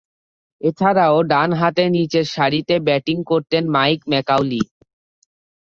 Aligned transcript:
এছাড়াও, 0.61 1.15
ডানহাতে 1.31 1.83
নিচেরসারিতে 1.95 2.75
ব্যাটিং 2.87 3.17
করতেন 3.29 3.63
মাইক 3.75 4.01
ম্যাকাউলি। 4.11 4.61